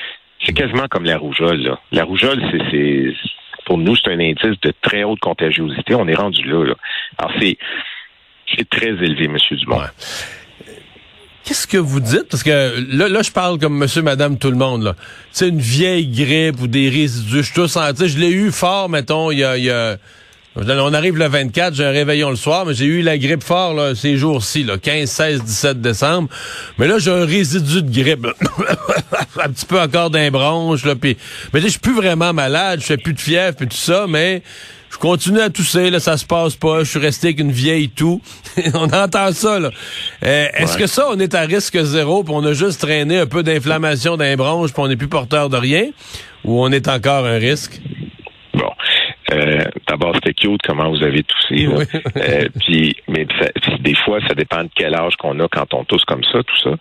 c'est 0.44 0.52
quasiment 0.52 0.86
comme 0.88 1.04
la 1.04 1.18
rougeole. 1.18 1.62
Là. 1.62 1.80
La 1.90 2.04
rougeole, 2.04 2.40
c'est, 2.50 2.62
c'est, 2.70 3.14
pour 3.64 3.78
nous, 3.78 3.96
c'est 3.96 4.10
un 4.10 4.20
indice 4.20 4.60
de 4.60 4.72
très 4.80 5.02
haute 5.02 5.20
contagiosité. 5.20 5.94
On 5.94 6.06
est 6.06 6.14
rendu 6.14 6.42
là. 6.44 6.64
là. 6.64 6.74
Alors 7.18 7.32
c'est 7.40 7.58
c'est 8.56 8.68
très 8.68 8.88
élevé, 8.88 9.24
M. 9.24 9.36
Dumont. 9.58 9.82
Qu'est-ce 11.44 11.66
que 11.66 11.76
vous 11.76 12.00
dites? 12.00 12.28
Parce 12.30 12.42
que 12.42 12.96
là, 12.96 13.08
là, 13.08 13.22
je 13.22 13.30
parle 13.32 13.58
comme 13.58 13.76
monsieur, 13.76 14.02
madame, 14.02 14.38
tout 14.38 14.50
le 14.50 14.56
monde. 14.56 14.94
C'est 15.32 15.48
une 15.48 15.60
vieille 15.60 16.06
grippe 16.06 16.60
ou 16.60 16.68
des 16.68 16.88
résidus. 16.88 17.42
Je, 17.42 17.52
tout 17.52 17.66
je 17.66 18.18
l'ai 18.18 18.30
eu 18.30 18.52
fort, 18.52 18.88
mettons, 18.88 19.30
il 19.30 19.38
y 19.38 19.44
a... 19.70 19.96
On 20.54 20.92
arrive 20.92 21.16
le 21.16 21.28
24, 21.28 21.74
j'ai 21.74 21.84
un 21.84 21.90
réveillon 21.90 22.28
le 22.28 22.36
soir, 22.36 22.66
mais 22.66 22.74
j'ai 22.74 22.84
eu 22.84 23.00
la 23.00 23.16
grippe 23.16 23.42
fort 23.42 23.72
là, 23.72 23.94
ces 23.94 24.18
jours-ci, 24.18 24.64
là, 24.64 24.76
15, 24.76 25.08
16, 25.08 25.44
17 25.44 25.80
décembre. 25.80 26.28
Mais 26.78 26.86
là, 26.86 26.98
j'ai 26.98 27.10
un 27.10 27.24
résidu 27.24 27.82
de 27.82 27.90
grippe. 27.90 28.26
un 29.42 29.48
petit 29.48 29.64
peu 29.64 29.80
encore 29.80 30.10
d'un 30.10 30.30
bronche. 30.30 30.84
Là, 30.84 30.94
pis... 30.94 31.16
Mais 31.54 31.60
je 31.60 31.68
suis 31.68 31.78
plus 31.78 31.94
vraiment 31.94 32.34
malade, 32.34 32.80
je 32.80 32.86
fais 32.86 32.98
plus 32.98 33.14
de 33.14 33.20
fièvre 33.20 33.56
et 33.62 33.66
tout 33.66 33.76
ça, 33.76 34.06
mais 34.06 34.42
je 34.90 34.98
continue 34.98 35.40
à 35.40 35.48
tousser, 35.48 35.88
là, 35.88 36.00
ça 36.00 36.18
se 36.18 36.26
passe 36.26 36.54
pas, 36.54 36.80
je 36.80 36.90
suis 36.90 36.98
resté 36.98 37.28
avec 37.28 37.40
une 37.40 37.50
vieille 37.50 37.88
toux. 37.88 38.20
on 38.74 38.92
entend 38.92 39.32
ça, 39.32 39.58
là. 39.58 39.70
Euh, 40.22 40.48
est-ce 40.52 40.76
que 40.76 40.86
ça, 40.86 41.06
on 41.10 41.18
est 41.18 41.34
à 41.34 41.40
risque 41.40 41.82
zéro, 41.82 42.24
puis 42.24 42.34
on 42.36 42.44
a 42.44 42.52
juste 42.52 42.82
traîné 42.82 43.18
un 43.18 43.26
peu 43.26 43.42
d'inflammation 43.42 44.18
d'un 44.18 44.36
bronche, 44.36 44.72
puis 44.74 44.82
on 44.82 44.88
n'est 44.88 44.96
plus 44.96 45.08
porteur 45.08 45.48
de 45.48 45.56
rien, 45.56 45.86
ou 46.44 46.62
on 46.62 46.70
est 46.70 46.88
encore 46.88 47.24
un 47.24 47.38
risque? 47.38 47.80
Bon. 48.52 48.70
Euh, 49.32 49.64
D'abord, 49.88 50.14
c'était 50.14 50.34
cute 50.34 50.62
comment 50.62 50.90
vous 50.90 51.02
avez 51.02 51.22
toussé. 51.22 51.66
euh, 52.16 52.48
puis, 52.60 52.96
mais 53.08 53.26
des 53.80 53.94
fois, 53.94 54.20
ça 54.26 54.34
dépend 54.34 54.64
de 54.64 54.70
quel 54.74 54.94
âge 54.94 55.16
qu'on 55.16 55.38
a 55.40 55.48
quand 55.48 55.74
on 55.74 55.84
tousse 55.84 56.04
comme 56.04 56.24
ça, 56.24 56.42
tout 56.42 56.58
ça. 56.62 56.76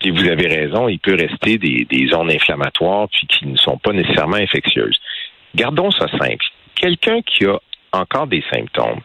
Puis 0.00 0.10
vous 0.10 0.26
avez 0.28 0.46
raison, 0.46 0.88
il 0.88 0.98
peut 0.98 1.16
rester 1.16 1.58
des, 1.58 1.86
des 1.88 2.08
zones 2.08 2.30
inflammatoires 2.30 3.08
puis 3.08 3.26
qui 3.26 3.46
ne 3.46 3.56
sont 3.56 3.78
pas 3.78 3.92
nécessairement 3.92 4.36
infectieuses. 4.36 4.98
Gardons 5.54 5.90
ça 5.90 6.06
simple 6.18 6.44
quelqu'un 6.74 7.22
qui 7.22 7.46
a 7.46 7.58
encore 7.92 8.26
des 8.26 8.42
symptômes, 8.52 9.00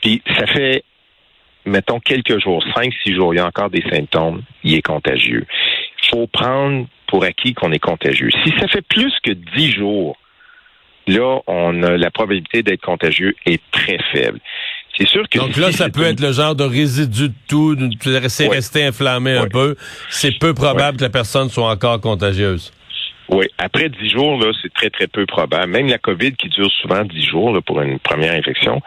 puis 0.00 0.22
ça 0.36 0.46
fait, 0.46 0.84
mettons, 1.64 2.00
quelques 2.00 2.40
jours, 2.40 2.64
cinq, 2.74 2.92
six 3.02 3.14
jours, 3.14 3.34
il 3.34 3.38
y 3.38 3.40
a 3.40 3.46
encore 3.46 3.70
des 3.70 3.82
symptômes, 3.90 4.42
il 4.62 4.74
est 4.74 4.82
contagieux. 4.86 5.46
Il 6.02 6.08
faut 6.10 6.26
prendre 6.26 6.86
pour 7.08 7.24
acquis 7.24 7.54
qu'on 7.54 7.72
est 7.72 7.80
contagieux. 7.80 8.30
Si 8.44 8.52
ça 8.60 8.68
fait 8.68 8.86
plus 8.86 9.12
que 9.22 9.32
dix 9.32 9.72
jours, 9.72 10.16
là, 11.06 11.40
on 11.46 11.82
a 11.82 11.96
la 11.96 12.10
probabilité 12.10 12.62
d'être 12.62 12.82
contagieux 12.82 13.34
est 13.46 13.60
très 13.70 13.98
faible. 14.12 14.40
C'est 14.98 15.06
sûr 15.06 15.28
que 15.28 15.38
Donc 15.38 15.56
là, 15.56 15.72
ça 15.72 15.90
peut 15.90 16.04
être 16.04 16.20
le 16.20 16.32
genre 16.32 16.54
de 16.54 16.64
résidu 16.64 17.28
de 17.28 17.34
tout, 17.48 17.76
c'est 18.28 18.48
resté 18.48 18.84
inflammé 18.84 19.32
un 19.32 19.46
peu. 19.46 19.76
C'est 20.08 20.38
peu 20.38 20.54
probable 20.54 20.96
que 20.96 21.02
la 21.02 21.10
personne 21.10 21.50
soit 21.50 21.70
encore 21.70 22.00
contagieuse. 22.00 22.72
Oui, 23.28 23.46
après 23.58 23.88
dix 23.88 24.10
jours, 24.10 24.38
là, 24.38 24.52
c'est 24.62 24.72
très, 24.72 24.88
très 24.88 25.08
peu 25.08 25.26
probable. 25.26 25.72
Même 25.72 25.88
la 25.88 25.98
COVID 25.98 26.32
qui 26.32 26.48
dure 26.48 26.70
souvent 26.70 27.02
dix 27.04 27.24
jours 27.24 27.52
là, 27.52 27.60
pour 27.60 27.80
une 27.80 27.98
première 27.98 28.34
infection, 28.34 28.80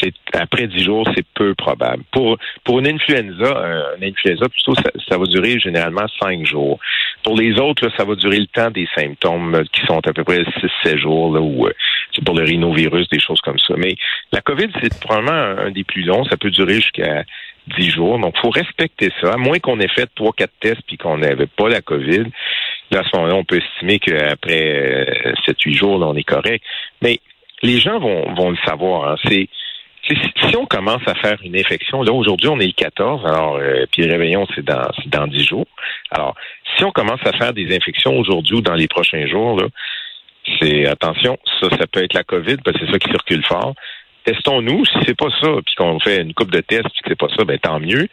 c'est 0.00 0.12
après 0.32 0.66
dix 0.66 0.82
jours, 0.82 1.08
c'est 1.14 1.24
peu 1.34 1.54
probable. 1.54 2.02
Pour 2.10 2.36
pour 2.64 2.80
une 2.80 2.88
influenza, 2.88 3.44
euh, 3.44 3.96
une 4.00 4.08
influenza 4.10 4.48
plutôt, 4.48 4.74
ça, 4.74 4.90
ça, 5.08 5.16
va 5.16 5.24
durer 5.26 5.60
généralement 5.60 6.06
cinq 6.20 6.44
jours. 6.44 6.78
Pour 7.22 7.36
les 7.36 7.58
autres, 7.60 7.86
là, 7.86 7.92
ça 7.96 8.04
va 8.04 8.16
durer 8.16 8.40
le 8.40 8.46
temps 8.46 8.70
des 8.70 8.88
symptômes 8.96 9.54
euh, 9.54 9.64
qui 9.72 9.86
sont 9.86 10.00
à 10.06 10.12
peu 10.12 10.24
près 10.24 10.44
six, 10.60 10.70
sept 10.82 10.98
jours, 10.98 11.32
là, 11.32 11.40
ou 11.40 11.66
euh, 11.66 11.72
c'est 12.14 12.24
pour 12.24 12.34
le 12.34 12.44
rhinovirus, 12.44 13.08
des 13.08 13.20
choses 13.20 13.40
comme 13.42 13.58
ça. 13.58 13.74
Mais 13.76 13.94
la 14.32 14.40
COVID, 14.40 14.70
c'est 14.82 14.98
probablement 15.00 15.62
un 15.62 15.70
des 15.70 15.84
plus 15.84 16.02
longs. 16.02 16.24
Ça 16.24 16.36
peut 16.36 16.50
durer 16.50 16.76
jusqu'à 16.76 17.24
dix 17.78 17.90
jours. 17.90 18.18
Donc, 18.18 18.36
faut 18.38 18.50
respecter 18.50 19.10
ça. 19.20 19.32
À 19.32 19.36
moins 19.36 19.58
qu'on 19.58 19.80
ait 19.80 19.88
fait 19.88 20.08
trois, 20.14 20.32
quatre 20.32 20.52
tests 20.60 20.82
puis 20.86 20.96
qu'on 20.96 21.18
n'avait 21.18 21.46
pas 21.46 21.68
la 21.68 21.80
COVID. 21.80 22.24
À 22.94 23.02
ce 23.02 23.16
moment-là, 23.16 23.34
on 23.34 23.44
peut 23.44 23.60
estimer 23.60 23.98
qu'après 23.98 25.34
7-8 25.46 25.68
euh, 25.68 25.72
jours, 25.72 25.98
là, 25.98 26.06
on 26.06 26.14
est 26.14 26.24
correct. 26.24 26.64
Mais 27.02 27.18
les 27.62 27.80
gens 27.80 27.98
vont, 27.98 28.32
vont 28.34 28.50
le 28.50 28.56
savoir. 28.64 29.08
Hein. 29.08 29.16
C'est 29.24 29.48
si 30.06 30.56
on 30.56 30.66
commence 30.66 31.00
à 31.06 31.14
faire 31.14 31.38
une 31.42 31.56
infection, 31.56 32.02
là 32.02 32.12
aujourd'hui 32.12 32.48
on 32.48 32.60
est 32.60 32.66
le 32.66 32.72
14, 32.72 33.24
alors 33.24 33.56
euh, 33.56 33.86
puis 33.90 34.02
le 34.02 34.12
réveillon 34.12 34.46
c'est 34.54 34.64
dans 34.64 34.86
dans 35.06 35.26
10 35.26 35.44
jours. 35.44 35.66
Alors 36.10 36.34
si 36.76 36.84
on 36.84 36.90
commence 36.90 37.20
à 37.24 37.32
faire 37.32 37.52
des 37.52 37.74
infections 37.74 38.18
aujourd'hui 38.18 38.56
ou 38.56 38.60
dans 38.60 38.74
les 38.74 38.88
prochains 38.88 39.26
jours, 39.26 39.62
c'est 40.60 40.86
attention, 40.86 41.38
ça 41.60 41.70
ça 41.70 41.86
peut 41.86 42.04
être 42.04 42.12
la 42.12 42.22
COVID 42.22 42.58
parce 42.58 42.76
c'est 42.78 42.90
ça 42.90 42.98
qui 42.98 43.08
circule 43.10 43.44
fort. 43.46 43.74
Testons-nous, 44.24 44.86
si 44.86 44.98
c'est 45.04 45.16
pas 45.16 45.28
ça, 45.42 45.50
puis 45.64 45.74
qu'on 45.76 46.00
fait 46.00 46.22
une 46.22 46.32
coupe 46.32 46.50
de 46.50 46.60
tests, 46.60 46.88
puis 46.88 47.02
que 47.02 47.08
c'est 47.08 47.18
pas 47.18 47.28
ça, 47.36 47.44
ben 47.44 47.58
tant 47.58 47.78
mieux. 47.78 48.08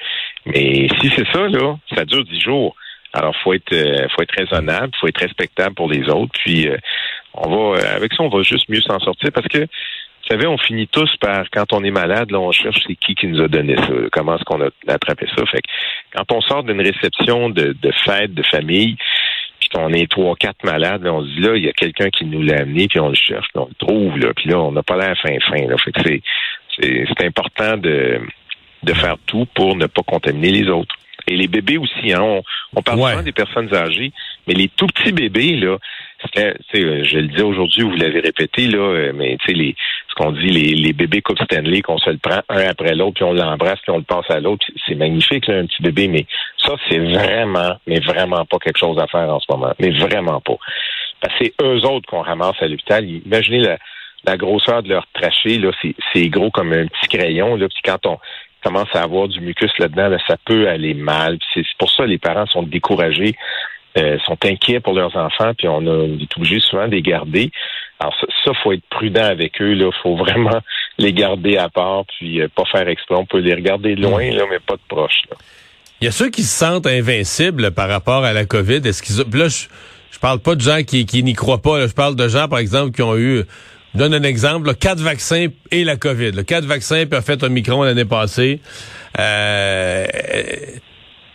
Mais 0.45 0.87
si 0.99 1.09
c'est 1.15 1.27
ça 1.31 1.47
là, 1.47 1.77
ça 1.95 2.05
dure 2.05 2.25
10 2.25 2.39
jours. 2.39 2.75
Alors, 3.13 3.35
faut 3.43 3.53
être, 3.53 3.73
euh, 3.73 4.07
faut 4.15 4.21
être 4.21 4.35
raisonnable, 4.37 4.93
faut 4.99 5.07
être 5.07 5.19
respectable 5.19 5.75
pour 5.75 5.89
les 5.89 6.07
autres. 6.09 6.31
Puis, 6.43 6.67
euh, 6.67 6.77
on 7.33 7.49
va, 7.49 7.79
euh, 7.79 7.95
avec 7.95 8.13
ça, 8.13 8.23
on 8.23 8.29
va 8.29 8.41
juste 8.41 8.69
mieux 8.69 8.81
s'en 8.81 8.99
sortir 8.99 9.31
parce 9.33 9.47
que, 9.47 9.59
vous 9.59 10.27
savez, 10.29 10.47
on 10.47 10.57
finit 10.57 10.87
tous 10.87 11.13
par, 11.17 11.49
quand 11.51 11.73
on 11.73 11.83
est 11.83 11.91
malade, 11.91 12.31
là, 12.31 12.39
on 12.39 12.51
cherche 12.51 12.79
c'est 12.87 12.95
qui 12.95 13.15
qui 13.15 13.27
nous 13.27 13.41
a 13.41 13.47
donné 13.47 13.75
ça, 13.75 13.93
comment 14.11 14.35
est-ce 14.35 14.43
qu'on 14.45 14.61
a 14.61 14.69
attrapé 14.87 15.25
ça. 15.35 15.45
Fait 15.47 15.61
que, 15.61 15.69
quand 16.15 16.31
on 16.31 16.41
sort 16.41 16.63
d'une 16.63 16.79
réception 16.79 17.49
de, 17.49 17.75
de 17.81 17.91
fête, 18.05 18.33
de 18.33 18.43
famille, 18.43 18.95
puis 19.59 19.69
qu'on 19.69 19.91
est 19.91 20.09
trois, 20.09 20.35
quatre 20.35 20.63
malades, 20.63 21.05
on 21.05 21.21
se 21.23 21.27
dit 21.27 21.39
là, 21.41 21.55
il 21.55 21.65
y 21.65 21.69
a 21.69 21.73
quelqu'un 21.73 22.09
qui 22.09 22.25
nous 22.25 22.41
l'a 22.41 22.61
amené, 22.61 22.87
puis 22.87 22.99
on 22.99 23.09
le 23.09 23.15
cherche, 23.15 23.47
puis 23.53 23.61
on 23.61 23.67
le 23.67 23.85
trouve, 23.85 24.17
là, 24.19 24.31
puis 24.33 24.49
là, 24.49 24.59
on 24.59 24.71
n'a 24.71 24.83
pas 24.83 24.95
l'air 24.95 25.17
fin 25.17 25.37
fin. 25.49 25.67
Là. 25.67 25.75
Fait 25.77 25.91
que 25.91 26.01
c'est, 26.01 26.21
c'est, 26.79 27.05
c'est 27.07 27.25
important 27.25 27.75
de, 27.77 28.21
de 28.83 28.93
faire 28.93 29.17
tout 29.25 29.47
pour 29.53 29.75
ne 29.75 29.87
pas 29.87 30.01
contaminer 30.03 30.51
les 30.51 30.69
autres. 30.69 30.95
Et 31.27 31.35
les 31.35 31.47
bébés 31.47 31.77
aussi, 31.77 32.13
hein, 32.13 32.41
on, 32.75 32.81
parle 32.81 32.99
souvent 32.99 33.23
des 33.23 33.31
personnes 33.31 33.73
âgées, 33.73 34.11
mais 34.47 34.53
les 34.53 34.69
tout 34.69 34.87
petits 34.87 35.11
bébés, 35.11 35.55
là, 35.55 35.77
je 36.35 37.17
le 37.17 37.27
dis 37.27 37.41
aujourd'hui, 37.41 37.83
vous 37.83 37.95
l'avez 37.95 38.19
répété, 38.19 38.67
là, 38.67 38.79
euh, 38.79 39.11
mais 39.13 39.37
tu 39.45 39.55
sais, 39.55 39.75
ce 40.09 40.15
qu'on 40.15 40.31
dit, 40.31 40.49
les, 40.49 40.75
les 40.75 40.93
bébés 40.93 41.21
Coupe 41.21 41.39
Stanley, 41.39 41.81
qu'on 41.81 41.97
se 41.97 42.09
le 42.09 42.17
prend 42.17 42.41
un 42.49 42.67
après 42.67 42.95
l'autre, 42.95 43.15
puis 43.15 43.23
on 43.23 43.33
l'embrasse, 43.33 43.79
puis 43.81 43.91
on 43.91 43.97
le 43.97 44.03
passe 44.03 44.29
à 44.29 44.39
l'autre, 44.39 44.65
c'est 44.87 44.95
magnifique, 44.95 45.47
là, 45.47 45.57
un 45.59 45.65
petit 45.65 45.81
bébé, 45.81 46.07
mais 46.07 46.25
ça, 46.57 46.75
c'est 46.89 46.99
vraiment, 46.99 47.77
mais 47.87 47.99
vraiment 47.99 48.45
pas 48.45 48.57
quelque 48.59 48.79
chose 48.79 48.99
à 48.99 49.07
faire 49.07 49.29
en 49.29 49.39
ce 49.39 49.45
moment. 49.49 49.73
Mais 49.79 49.91
vraiment 49.91 50.41
pas. 50.41 50.57
Parce 51.21 51.37
que 51.37 51.45
c'est 51.45 51.53
eux 51.63 51.85
autres 51.85 52.07
qu'on 52.07 52.21
ramasse 52.21 52.55
à 52.61 52.67
l'hôpital. 52.67 53.07
Imaginez 53.07 53.59
la, 53.59 53.77
la 54.25 54.37
grosseur 54.37 54.83
de 54.83 54.89
leur 54.89 55.05
trachée, 55.13 55.57
là, 55.57 55.71
c'est 56.13 56.29
gros 56.29 56.51
comme 56.51 56.73
un 56.73 56.87
petit 56.87 57.17
crayon, 57.17 57.55
là, 57.55 57.67
puis 57.67 57.81
quand 57.83 58.05
on 58.05 58.19
commence 58.63 58.89
à 58.93 59.01
avoir 59.01 59.27
du 59.27 59.39
mucus 59.41 59.71
là-dedans, 59.79 60.15
ça 60.27 60.37
peut 60.45 60.67
aller 60.67 60.93
mal. 60.93 61.37
C'est 61.53 61.63
pour 61.77 61.89
ça 61.91 62.03
que 62.03 62.09
les 62.09 62.17
parents 62.17 62.45
sont 62.47 62.63
découragés, 62.63 63.35
euh, 63.97 64.17
sont 64.25 64.37
inquiets 64.45 64.79
pour 64.79 64.93
leurs 64.93 65.15
enfants, 65.15 65.53
puis 65.57 65.67
on, 65.67 65.85
a, 65.85 66.05
est 66.05 66.37
obligé 66.37 66.59
souvent 66.59 66.87
de 66.87 66.95
les 66.95 67.01
garder. 67.01 67.51
Alors 67.99 68.15
ça, 68.19 68.27
ça 68.45 68.51
faut 68.63 68.71
être 68.71 68.83
prudent 68.89 69.23
avec 69.23 69.61
eux. 69.61 69.73
Il 69.73 69.89
faut 70.01 70.15
vraiment 70.15 70.61
les 70.97 71.13
garder 71.13 71.57
à 71.57 71.69
part, 71.69 72.05
puis 72.17 72.41
euh, 72.41 72.47
pas 72.55 72.63
faire 72.65 72.87
exprès. 72.87 73.15
On 73.15 73.25
peut 73.25 73.39
les 73.39 73.53
regarder 73.53 73.95
de 73.95 74.01
loin, 74.01 74.23
là, 74.31 74.43
mais 74.49 74.59
pas 74.59 74.75
de 74.75 74.81
proche. 74.87 75.23
Il 75.99 76.05
y 76.05 76.07
a 76.07 76.11
ceux 76.11 76.29
qui 76.29 76.43
se 76.43 76.57
sentent 76.57 76.87
invincibles 76.87 77.71
par 77.71 77.89
rapport 77.89 78.23
à 78.23 78.33
la 78.33 78.45
COVID. 78.45 78.81
Est-ce 78.85 79.03
qu'ils 79.03 79.17
là, 79.37 79.47
je, 79.47 79.67
je 80.11 80.19
parle 80.19 80.39
pas 80.39 80.55
de 80.55 80.61
gens 80.61 80.81
qui 80.83 81.23
n'y 81.23 81.33
croient 81.33 81.61
pas. 81.61 81.87
Je 81.87 81.93
parle 81.93 82.15
de 82.15 82.27
gens, 82.27 82.47
par 82.47 82.59
exemple, 82.59 82.91
qui 82.91 83.01
ont 83.01 83.17
eu 83.17 83.43
donne 83.93 84.13
un 84.13 84.23
exemple, 84.23 84.73
quatre 84.75 84.99
vaccins 84.99 85.47
et 85.71 85.83
la 85.83 85.97
COVID. 85.97 86.31
Là. 86.31 86.43
Quatre 86.43 86.65
vaccins 86.65 87.05
puis 87.05 87.17
a 87.17 87.21
fait 87.21 87.43
un 87.43 87.49
micron 87.49 87.83
l'année 87.83 88.05
passée. 88.05 88.61
Euh, 89.19 90.05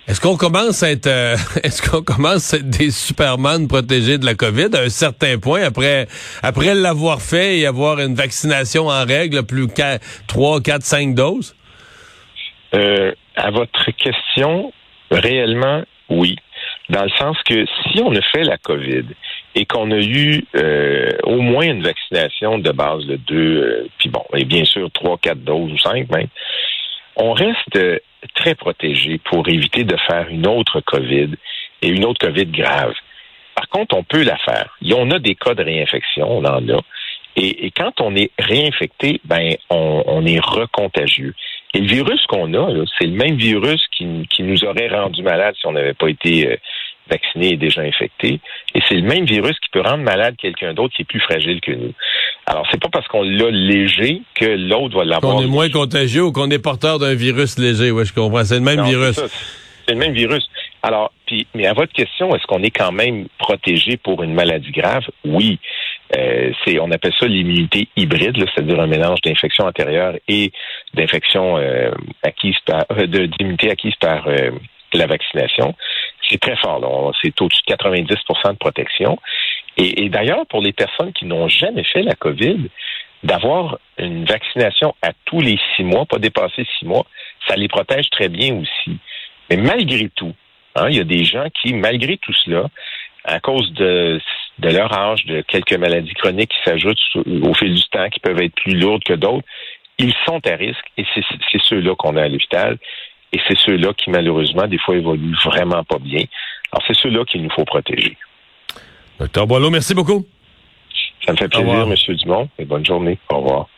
est-ce 0.08 0.20
qu'on 0.20 0.36
commence 0.36 0.82
à 0.82 0.90
être 0.90 1.08
euh, 1.08 1.36
est-ce 1.62 1.88
qu'on 1.88 2.02
commence 2.02 2.54
à 2.54 2.58
être 2.58 2.70
des 2.70 2.90
Superman 2.90 3.66
protégés 3.68 4.18
de 4.18 4.24
la 4.24 4.34
COVID 4.34 4.68
à 4.74 4.82
un 4.82 4.88
certain 4.88 5.38
point 5.38 5.62
après 5.62 6.06
après 6.42 6.74
l'avoir 6.74 7.20
fait 7.20 7.58
et 7.58 7.66
avoir 7.66 7.98
une 7.98 8.14
vaccination 8.14 8.86
en 8.86 9.04
règle 9.04 9.42
plus 9.42 9.68
qu'à 9.68 9.98
3, 10.28 10.60
4, 10.60 10.82
5 10.82 11.14
doses? 11.14 11.54
Euh, 12.74 13.12
à 13.36 13.50
votre 13.50 13.90
question, 13.92 14.72
réellement, 15.10 15.82
oui. 16.08 16.36
Dans 16.88 17.02
le 17.02 17.10
sens 17.18 17.36
que 17.44 17.66
si 17.66 18.00
on 18.00 18.14
a 18.14 18.22
fait 18.32 18.44
la 18.44 18.58
COVID 18.58 19.04
et 19.56 19.64
qu'on 19.64 19.90
a 19.90 19.98
eu 19.98 20.44
euh, 20.54 21.12
au 21.24 21.40
moins 21.40 21.64
une 21.64 21.82
vaccination 21.82 22.58
de 22.58 22.70
base 22.72 23.06
de 23.06 23.16
deux, 23.16 23.56
euh, 23.56 23.88
puis 23.98 24.10
bon, 24.10 24.22
et 24.34 24.44
bien 24.44 24.66
sûr 24.66 24.90
trois, 24.92 25.16
quatre 25.16 25.42
doses 25.42 25.72
ou 25.72 25.78
cinq 25.78 26.08
même, 26.10 26.28
on 27.16 27.32
reste 27.32 27.78
très 28.34 28.54
protégé 28.54 29.18
pour 29.24 29.48
éviter 29.48 29.84
de 29.84 29.96
faire 30.06 30.28
une 30.28 30.46
autre 30.46 30.80
COVID 30.80 31.30
et 31.80 31.88
une 31.88 32.04
autre 32.04 32.26
COVID 32.26 32.46
grave. 32.46 32.92
Par 33.54 33.68
contre, 33.70 33.96
on 33.96 34.04
peut 34.04 34.22
la 34.22 34.36
faire. 34.36 34.76
Y 34.82 34.92
en 34.92 35.10
a 35.10 35.18
des 35.18 35.34
cas 35.34 35.54
de 35.54 35.62
réinfection, 35.62 36.30
on 36.30 36.44
en 36.44 36.68
a. 36.68 36.80
Et, 37.38 37.70
quand 37.70 38.00
on 38.00 38.14
est 38.14 38.30
réinfecté, 38.38 39.20
ben 39.24 39.56
on, 39.70 40.24
est 40.26 40.40
recontagieux. 40.40 41.34
Et 41.74 41.80
le 41.80 41.86
virus 41.86 42.24
qu'on 42.26 42.52
a, 42.54 42.84
c'est 42.98 43.06
le 43.06 43.12
même 43.16 43.36
virus 43.36 43.82
qui, 43.92 44.26
qui, 44.30 44.42
nous 44.42 44.64
aurait 44.64 44.88
rendu 44.88 45.22
malade 45.22 45.54
si 45.58 45.66
on 45.66 45.72
n'avait 45.72 45.94
pas 45.94 46.08
été 46.08 46.58
vacciné 47.08 47.52
et 47.52 47.56
déjà 47.56 47.82
infecté. 47.82 48.40
Et 48.74 48.80
c'est 48.88 48.94
le 48.94 49.02
même 49.02 49.24
virus 49.24 49.58
qui 49.60 49.68
peut 49.72 49.80
rendre 49.80 50.02
malade 50.02 50.34
quelqu'un 50.38 50.74
d'autre 50.74 50.94
qui 50.94 51.02
est 51.02 51.06
plus 51.06 51.20
fragile 51.20 51.60
que 51.60 51.72
nous. 51.72 51.92
Alors, 52.46 52.66
c'est 52.70 52.80
pas 52.80 52.88
parce 52.88 53.06
qu'on 53.08 53.22
l'a 53.22 53.50
léger 53.50 54.22
que 54.34 54.44
l'autre 54.44 54.96
va 54.96 55.04
l'avoir. 55.04 55.36
Qu'on 55.36 55.42
est 55.42 55.46
moins 55.46 55.70
contagieux 55.70 56.24
ou 56.24 56.32
qu'on 56.32 56.50
est 56.50 56.58
porteur 56.58 56.98
d'un 56.98 57.14
virus 57.14 57.58
léger. 57.58 57.90
Oui, 57.90 58.04
je 58.04 58.12
comprends. 58.12 58.44
C'est 58.44 58.56
le 58.56 58.60
même 58.60 58.84
virus. 58.84 59.16
C'est 59.86 59.94
le 59.94 59.98
même 59.98 60.12
virus. 60.12 60.48
Alors, 60.82 61.12
puis, 61.26 61.46
mais 61.54 61.66
à 61.66 61.72
votre 61.72 61.92
question, 61.92 62.34
est-ce 62.34 62.46
qu'on 62.46 62.62
est 62.62 62.70
quand 62.70 62.92
même 62.92 63.26
protégé 63.38 63.96
pour 63.96 64.22
une 64.22 64.34
maladie 64.34 64.70
grave? 64.70 65.04
Oui. 65.24 65.58
Euh, 66.16 66.52
c'est, 66.64 66.78
on 66.78 66.90
appelle 66.92 67.12
ça 67.18 67.26
l'immunité 67.26 67.88
hybride, 67.96 68.36
c'est-à-dire 68.36 68.78
un 68.80 68.86
mélange 68.86 69.20
d'infection 69.22 69.64
antérieure 69.64 70.14
et 70.28 70.52
d'infection 70.94 71.58
euh, 71.58 71.90
acquise 72.22 72.56
par, 72.64 72.84
euh, 72.92 73.06
d'immunité 73.06 73.70
acquise 73.70 73.94
par 73.96 74.28
euh, 74.28 74.50
la 74.92 75.06
vaccination 75.06 75.74
c'est 76.28 76.40
très 76.40 76.56
fort. 76.56 77.12
C'est 77.22 77.40
au-dessus 77.40 77.62
de 77.66 77.74
90% 77.74 78.52
de 78.52 78.56
protection. 78.58 79.18
Et, 79.76 80.08
d'ailleurs, 80.08 80.46
pour 80.46 80.62
les 80.62 80.72
personnes 80.72 81.12
qui 81.12 81.26
n'ont 81.26 81.48
jamais 81.48 81.84
fait 81.84 82.02
la 82.02 82.14
COVID, 82.14 82.68
d'avoir 83.22 83.78
une 83.98 84.24
vaccination 84.24 84.94
à 85.02 85.12
tous 85.24 85.40
les 85.40 85.58
six 85.74 85.84
mois, 85.84 86.06
pas 86.06 86.18
dépasser 86.18 86.66
six 86.78 86.86
mois, 86.86 87.04
ça 87.46 87.56
les 87.56 87.68
protège 87.68 88.08
très 88.10 88.28
bien 88.28 88.54
aussi. 88.54 88.98
Mais 89.50 89.56
malgré 89.56 90.08
tout, 90.10 90.32
hein, 90.74 90.86
il 90.88 90.96
y 90.96 91.00
a 91.00 91.04
des 91.04 91.24
gens 91.24 91.46
qui, 91.60 91.74
malgré 91.74 92.16
tout 92.18 92.32
cela, 92.32 92.68
à 93.24 93.40
cause 93.40 93.72
de, 93.72 94.20
de 94.58 94.68
leur 94.68 94.92
âge, 94.92 95.24
de 95.26 95.42
quelques 95.42 95.74
maladies 95.74 96.14
chroniques 96.14 96.50
qui 96.50 96.70
s'ajoutent 96.70 96.98
au 97.16 97.54
fil 97.54 97.74
du 97.74 97.84
temps, 97.90 98.08
qui 98.08 98.20
peuvent 98.20 98.40
être 98.40 98.54
plus 98.54 98.78
lourdes 98.78 99.04
que 99.04 99.14
d'autres, 99.14 99.46
ils 99.98 100.14
sont 100.24 100.40
à 100.46 100.56
risque 100.56 100.84
et 100.96 101.04
c'est 101.14 101.62
ceux-là 101.64 101.94
qu'on 101.96 102.16
a 102.16 102.22
à 102.22 102.28
l'hôpital. 102.28 102.78
Et 103.36 103.40
c'est 103.46 103.58
ceux-là 103.58 103.92
qui, 103.92 104.08
malheureusement, 104.08 104.66
des 104.66 104.78
fois, 104.78 104.96
évoluent 104.96 105.36
vraiment 105.44 105.84
pas 105.84 105.98
bien. 105.98 106.24
Alors, 106.72 106.82
c'est 106.86 106.96
ceux-là 106.96 107.22
qu'il 107.26 107.42
nous 107.42 107.50
faut 107.50 107.66
protéger. 107.66 108.16
Docteur 109.20 109.46
Boileau, 109.46 109.68
merci 109.68 109.94
beaucoup. 109.94 110.24
Ça 111.26 111.32
me 111.32 111.36
fait 111.36 111.48
plaisir, 111.48 111.86
M. 111.86 112.16
Dumont, 112.16 112.48
et 112.58 112.64
bonne 112.64 112.86
journée. 112.86 113.18
Au 113.28 113.40
revoir. 113.40 113.68